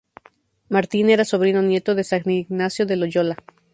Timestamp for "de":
1.93-2.03, 2.87-2.95